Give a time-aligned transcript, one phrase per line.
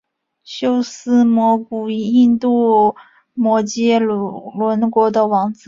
[0.43, 2.95] 修私摩古印度
[3.35, 4.49] 摩揭陀
[4.89, 5.59] 国的王子。